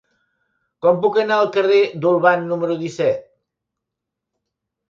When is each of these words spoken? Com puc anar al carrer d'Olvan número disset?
Com 0.85 0.97
puc 1.03 1.19
anar 1.23 1.37
al 1.43 1.51
carrer 1.57 1.81
d'Olvan 2.05 2.49
número 2.53 2.81
disset? 2.83 3.29